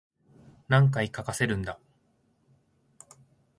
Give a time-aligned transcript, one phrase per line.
[0.67, 1.79] 何回かかせるんだ